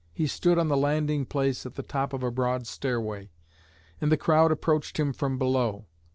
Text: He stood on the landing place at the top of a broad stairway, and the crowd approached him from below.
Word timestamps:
He 0.15 0.25
stood 0.25 0.57
on 0.57 0.67
the 0.67 0.75
landing 0.75 1.27
place 1.27 1.63
at 1.63 1.75
the 1.75 1.83
top 1.83 2.11
of 2.11 2.23
a 2.23 2.31
broad 2.31 2.65
stairway, 2.65 3.29
and 4.01 4.11
the 4.11 4.17
crowd 4.17 4.51
approached 4.51 4.99
him 4.99 5.13
from 5.13 5.37
below. 5.37 5.85